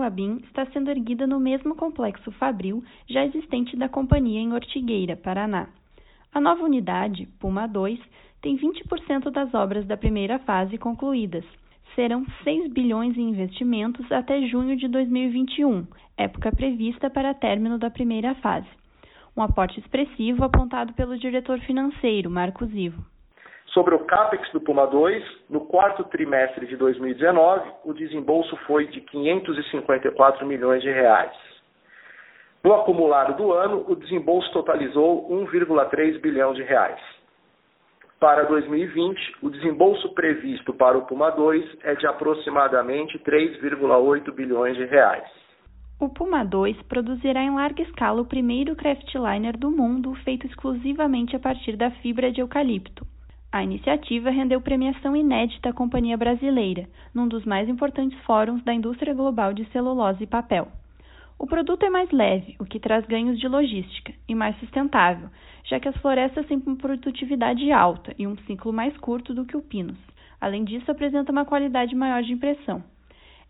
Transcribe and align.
Clabin 0.00 0.40
está 0.44 0.64
sendo 0.72 0.88
erguida 0.88 1.26
no 1.26 1.38
mesmo 1.38 1.74
complexo 1.74 2.32
fabril 2.32 2.82
já 3.06 3.22
existente 3.22 3.76
da 3.76 3.86
companhia 3.86 4.40
em 4.40 4.54
Ortigueira, 4.54 5.14
Paraná. 5.14 5.68
A 6.32 6.40
nova 6.40 6.64
unidade, 6.64 7.28
Puma 7.38 7.66
2, 7.66 8.00
tem 8.40 8.56
20% 8.56 9.30
das 9.30 9.52
obras 9.52 9.86
da 9.86 9.98
primeira 9.98 10.38
fase 10.38 10.78
concluídas. 10.78 11.44
Serão 11.94 12.24
6 12.42 12.72
bilhões 12.72 13.14
em 13.18 13.28
investimentos 13.28 14.10
até 14.10 14.40
junho 14.46 14.74
de 14.74 14.88
2021, 14.88 15.86
época 16.16 16.50
prevista 16.50 17.10
para 17.10 17.34
término 17.34 17.76
da 17.76 17.90
primeira 17.90 18.34
fase. 18.36 18.68
Um 19.36 19.42
aporte 19.42 19.78
expressivo 19.80 20.44
apontado 20.44 20.94
pelo 20.94 21.18
diretor 21.18 21.60
financeiro, 21.60 22.30
Marcos 22.30 22.72
Ivo. 22.72 23.04
Sobre 23.72 23.94
o 23.94 24.00
CAPEX 24.00 24.50
do 24.50 24.60
Puma 24.60 24.86
2, 24.86 25.24
no 25.48 25.60
quarto 25.60 26.02
trimestre 26.04 26.66
de 26.66 26.76
2019, 26.76 27.70
o 27.84 27.92
desembolso 27.92 28.56
foi 28.66 28.88
de 28.88 29.00
554 29.00 30.44
milhões 30.44 30.82
de 30.82 30.90
reais. 30.90 31.32
No 32.64 32.74
acumulado 32.74 33.36
do 33.36 33.52
ano, 33.52 33.84
o 33.88 33.94
desembolso 33.94 34.50
totalizou 34.52 35.30
1,3 35.30 36.20
bilhão 36.20 36.52
de 36.52 36.64
reais. 36.64 37.00
Para 38.18 38.42
2020, 38.42 39.36
o 39.40 39.48
desembolso 39.48 40.12
previsto 40.14 40.74
para 40.74 40.98
o 40.98 41.06
Puma 41.06 41.30
2 41.30 41.78
é 41.84 41.94
de 41.94 42.06
aproximadamente 42.06 43.18
3,8 43.20 44.32
bilhões 44.32 44.76
de 44.76 44.84
reais. 44.84 45.24
O 46.00 46.08
Puma 46.08 46.44
2 46.44 46.82
produzirá 46.82 47.40
em 47.42 47.54
larga 47.54 47.82
escala 47.82 48.20
o 48.20 48.26
primeiro 48.26 48.74
craftliner 48.74 49.56
do 49.56 49.70
mundo 49.70 50.12
feito 50.24 50.46
exclusivamente 50.46 51.36
a 51.36 51.38
partir 51.38 51.76
da 51.76 51.90
fibra 52.02 52.32
de 52.32 52.40
eucalipto. 52.40 53.06
A 53.52 53.64
iniciativa 53.64 54.30
rendeu 54.30 54.60
premiação 54.60 55.16
inédita 55.16 55.70
à 55.70 55.72
companhia 55.72 56.16
brasileira, 56.16 56.88
num 57.12 57.26
dos 57.26 57.44
mais 57.44 57.68
importantes 57.68 58.16
fóruns 58.20 58.62
da 58.62 58.72
indústria 58.72 59.12
global 59.12 59.52
de 59.52 59.64
celulose 59.72 60.22
e 60.22 60.26
papel. 60.26 60.68
O 61.36 61.48
produto 61.48 61.84
é 61.84 61.90
mais 61.90 62.08
leve, 62.12 62.54
o 62.60 62.64
que 62.64 62.78
traz 62.78 63.04
ganhos 63.06 63.40
de 63.40 63.48
logística, 63.48 64.12
e 64.28 64.36
mais 64.36 64.56
sustentável, 64.60 65.28
já 65.64 65.80
que 65.80 65.88
as 65.88 65.96
florestas 65.96 66.46
têm 66.46 66.62
uma 66.64 66.76
produtividade 66.76 67.72
alta 67.72 68.14
e 68.16 68.24
um 68.24 68.36
ciclo 68.46 68.72
mais 68.72 68.96
curto 68.98 69.34
do 69.34 69.44
que 69.44 69.56
o 69.56 69.62
pinus. 69.62 69.98
Além 70.40 70.62
disso, 70.62 70.88
apresenta 70.88 71.32
uma 71.32 71.44
qualidade 71.44 71.94
maior 71.96 72.22
de 72.22 72.32
impressão. 72.32 72.84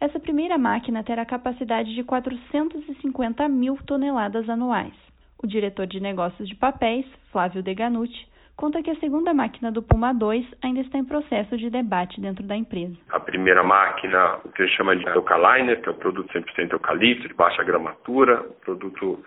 Essa 0.01 0.19
primeira 0.19 0.57
máquina 0.57 1.05
terá 1.05 1.27
capacidade 1.27 1.95
de 1.95 2.03
450 2.03 3.47
mil 3.51 3.77
toneladas 3.85 4.49
anuais. 4.49 4.95
O 5.43 5.47
diretor 5.47 5.87
de 5.87 6.01
negócios 6.01 6.49
de 6.49 6.55
papéis, 6.55 7.05
Flávio 7.31 7.63
Deganucci, 7.63 8.30
conta 8.61 8.83
que 8.83 8.91
a 8.91 8.97
segunda 8.97 9.33
máquina 9.33 9.73
do 9.73 9.83
Puma 9.83 10.13
2 10.13 10.45
ainda 10.63 10.81
está 10.81 10.99
em 10.99 11.05
processo 11.05 11.57
de 11.57 11.71
debate 11.71 12.21
dentro 12.21 12.45
da 12.45 12.55
empresa. 12.55 12.95
A 13.09 13.19
primeira 13.19 13.65
máquina, 13.65 14.39
o 14.45 14.51
que 14.51 14.63
a 14.63 14.67
gente 14.67 14.77
chama 14.77 14.95
de 14.95 15.07
Eucaliner, 15.07 15.81
que 15.81 15.89
é 15.89 15.93
o 15.93 15.95
produto 15.95 16.31
100% 16.31 16.73
eucalipto, 16.73 17.27
de 17.27 17.33
baixa 17.33 17.65
gramatura, 17.65 18.45
produto 18.63 19.25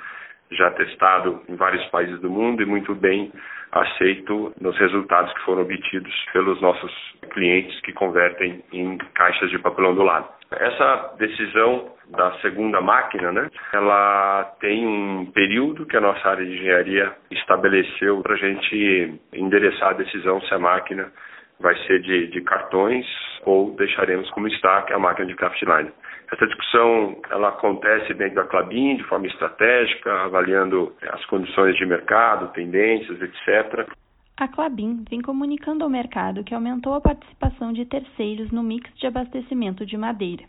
já 0.51 0.69
testado 0.71 1.41
em 1.49 1.55
vários 1.55 1.83
países 1.87 2.21
do 2.21 2.29
mundo 2.29 2.61
e 2.61 2.65
muito 2.67 2.93
bem 2.93 3.31
aceito 3.71 4.53
nos 4.61 4.77
resultados 4.77 5.33
que 5.33 5.41
foram 5.41 5.63
obtidos 5.63 6.13
pelos 6.31 6.61
nossos 6.61 6.91
clientes 7.33 7.79
que 7.81 7.91
convertem 7.93 8.63
em 8.71 8.97
caixas 9.13 9.49
de 9.49 9.59
papelão 9.59 9.93
do 9.95 10.03
lado. 10.03 10.27
Essa 10.51 11.15
decisão 11.17 11.91
da 12.09 12.31
segunda 12.39 12.79
máquina, 12.79 13.31
né, 13.31 13.49
ela 13.73 14.55
tem 14.59 14.85
um 14.85 15.25
período 15.31 15.85
que 15.85 15.97
a 15.97 16.01
nossa 16.01 16.29
área 16.29 16.45
de 16.45 16.53
engenharia 16.53 17.11
estabeleceu 17.31 18.21
para 18.21 18.35
a 18.35 18.37
gente 18.37 19.19
endereçar 19.33 19.89
a 19.89 19.93
decisão 19.93 20.39
se 20.41 20.53
a 20.53 20.59
máquina 20.59 21.11
vai 21.59 21.75
ser 21.87 22.01
de, 22.01 22.27
de 22.27 22.41
cartões 22.41 23.05
ou 23.45 23.75
deixaremos 23.75 24.29
como 24.31 24.47
está, 24.47 24.83
que 24.83 24.93
é 24.93 24.95
a 24.95 24.99
máquina 24.99 25.27
de 25.27 25.35
Craftline. 25.35 25.91
Essa 26.31 26.47
discussão 26.47 27.17
ela 27.29 27.49
acontece 27.49 28.13
dentro 28.13 28.35
da 28.35 28.43
Clabin 28.43 28.97
de 28.97 29.03
forma 29.03 29.27
estratégica, 29.27 30.11
avaliando 30.23 30.93
as 31.09 31.23
condições 31.25 31.75
de 31.75 31.85
mercado, 31.85 32.51
tendências, 32.53 33.21
etc. 33.21 33.87
A 34.43 34.47
Clabin 34.49 35.05
vem 35.09 35.21
comunicando 35.21 35.85
ao 35.85 35.89
mercado 35.89 36.43
que 36.43 36.53
aumentou 36.53 36.93
a 36.93 36.99
participação 36.99 37.71
de 37.71 37.85
terceiros 37.85 38.51
no 38.51 38.61
mix 38.61 38.91
de 38.97 39.07
abastecimento 39.07 39.85
de 39.85 39.95
madeira, 39.95 40.43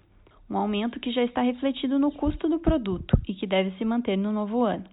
um 0.51 0.57
aumento 0.57 0.99
que 0.99 1.13
já 1.13 1.23
está 1.23 1.43
refletido 1.43 1.97
no 1.97 2.11
custo 2.11 2.49
do 2.49 2.59
produto 2.59 3.17
e 3.29 3.33
que 3.33 3.47
deve 3.47 3.71
se 3.79 3.85
manter 3.85 4.17
no 4.19 4.33
novo 4.33 4.65
ano. 4.65 4.87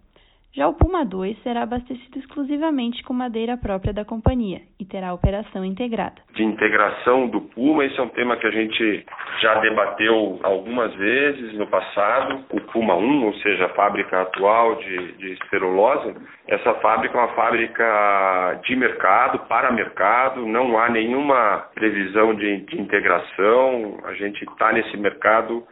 Já 0.53 0.67
o 0.67 0.73
Puma 0.73 1.05
2 1.05 1.41
será 1.43 1.63
abastecido 1.63 2.19
exclusivamente 2.19 3.01
com 3.03 3.13
madeira 3.13 3.55
própria 3.55 3.93
da 3.93 4.03
companhia 4.03 4.59
e 4.77 4.83
terá 4.83 5.13
operação 5.13 5.63
integrada. 5.63 6.21
De 6.33 6.43
integração 6.43 7.29
do 7.29 7.39
Puma, 7.39 7.85
esse 7.85 7.97
é 7.97 8.03
um 8.03 8.09
tema 8.09 8.35
que 8.35 8.45
a 8.45 8.51
gente 8.51 9.05
já 9.39 9.55
debateu 9.61 10.41
algumas 10.43 10.93
vezes 10.95 11.53
no 11.53 11.67
passado. 11.67 12.43
O 12.51 12.59
Puma 12.59 12.95
1, 12.95 13.25
ou 13.27 13.33
seja, 13.35 13.67
a 13.67 13.69
fábrica 13.69 14.23
atual 14.23 14.75
de, 14.75 15.13
de 15.13 15.37
celulose, 15.49 16.15
essa 16.49 16.73
fábrica 16.75 17.17
é 17.17 17.21
uma 17.21 17.33
fábrica 17.33 18.59
de 18.65 18.75
mercado, 18.75 19.39
para 19.47 19.71
mercado, 19.71 20.45
não 20.45 20.77
há 20.77 20.89
nenhuma 20.89 21.69
previsão 21.73 22.35
de, 22.35 22.57
de 22.65 22.81
integração, 22.81 23.99
a 24.03 24.13
gente 24.15 24.43
está 24.43 24.73
nesse 24.73 24.97
mercado 24.97 25.65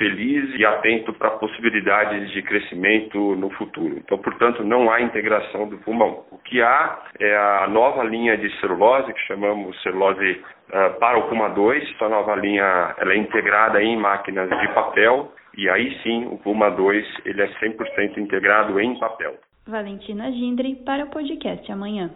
feliz 0.00 0.58
e 0.58 0.64
atento 0.64 1.12
para 1.12 1.32
possibilidades 1.32 2.30
de 2.30 2.40
crescimento 2.40 3.36
no 3.36 3.50
futuro. 3.50 3.98
Então, 3.98 4.16
portanto, 4.16 4.64
não 4.64 4.90
há 4.90 5.02
integração 5.02 5.68
do 5.68 5.76
pulmão. 5.76 6.24
O 6.30 6.38
que 6.38 6.62
há 6.62 7.02
é 7.20 7.36
a 7.36 7.66
nova 7.68 8.02
linha 8.04 8.34
de 8.38 8.50
celulose, 8.60 9.12
que 9.12 9.20
chamamos 9.26 9.78
celulose 9.82 10.42
uh, 10.70 10.98
para 10.98 11.18
o 11.18 11.28
Puma 11.28 11.50
2. 11.50 11.90
Essa 11.94 12.08
nova 12.08 12.34
linha 12.34 12.94
ela 12.96 13.12
é 13.12 13.16
integrada 13.18 13.82
em 13.82 13.94
máquinas 13.98 14.48
de 14.48 14.68
papel 14.68 15.30
e 15.58 15.68
aí 15.68 15.94
sim 16.02 16.26
o 16.30 16.38
Puma 16.38 16.70
2 16.70 17.06
ele 17.26 17.42
é 17.42 17.48
100% 17.48 18.16
integrado 18.16 18.80
em 18.80 18.98
papel. 18.98 19.34
Valentina 19.66 20.32
Gindre 20.32 20.76
para 20.76 21.04
o 21.04 21.10
podcast 21.10 21.70
Amanhã. 21.70 22.10